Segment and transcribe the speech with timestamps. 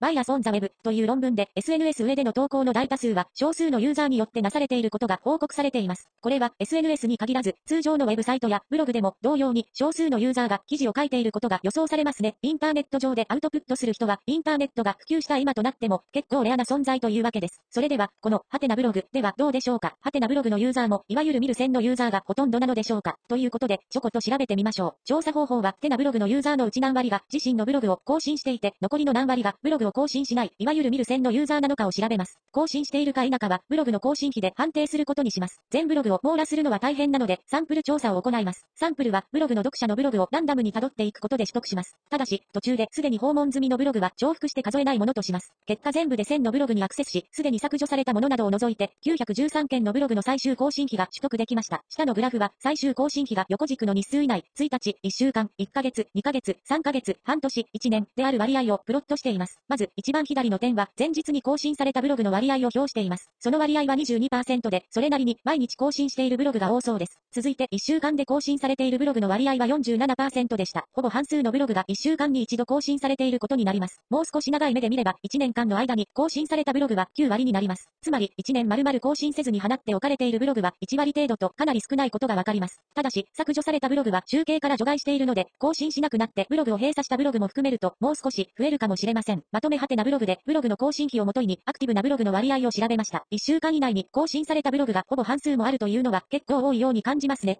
[0.00, 6.08] Bias on the Web という論文で SNS 上での投稿の大多数は少数のユーザーによってなされていることが報告されています。
[6.22, 12.36] これは SNS に限らず通常のウェブサイトやブログでも同様に少数のユーザーが記事を書いていることが予想されますね。
[12.40, 17.60] インターネット上でアウトプットする人はインターネットが普及した今となっても結構レアな存在というわけです。
[17.68, 24.92] それではこのはてなブログではどうでしょうかはてなブログのユーザーもいわゆる見る専のユーザーがほとんどなのでしょうかということでちょこっと調べてみましょう。
[25.04, 32.38] 調査方法ははてなブログのユーザーのうち何割が自身のブログを更新していて残りの何割がブログをを更新しないいわゆる見る専のユーザーなのかを調べます。
[32.52, 35.60] 更新しているか否かはブログの更新日で判定することにします。
[35.70, 38.66] 全ブログを網羅するのは大変なのでサンプル調査を行います。
[38.76, 41.96] サンプルはブログの読者のブログをランダムに辿っていくことで取得します。
[42.08, 45.52] ただし途中ですでに訪問済みのブログは重複して数えないものとします。
[45.66, 51.82] 結果全部で1000のブログにアクセスし、すでに削除されたものなどを除いて913件のブログの最終更新費が取得できました。
[51.88, 59.58] 下のグラフは最終更新費が横軸の日数以内、1日、1週間、1ヶ月、2ヶ月、3ヶ月、半年、1年である割合をプロットしています。
[59.68, 63.30] まず、一番左の点は、前日に更新されたブログの割合を表しています。
[63.38, 67.18] その割合は22%で、それなりに毎日更新しているブログが多そうです。
[67.32, 70.86] 続いて、1週間で更新されているブログの割合は47%でした。
[70.92, 74.00] ほぼ半数のブログが1週間に一度更新されていることになります。
[74.10, 77.88] もう少し長い目で見れば、1年間の間に更新されたブログは9割になります。
[78.02, 82.80] つまり、1年丸々更新せずに放っておかれているブログは1割程度とかなり少ないことがわかります。
[82.94, 89.42] ただし、削除されたブログは集計から除外しているので、更新しなくなってブログを閉鎖したブログも含めると、もう少し増えるかもしれません。
[89.52, 93.26] まとめはてなブログで、ブログの更新費をもとに、アクティブなブログの割合を調べました。
[93.30, 97.58] 1週間以内に更新されたブログがほぼ半数もあるというのは結構多いように感じますね。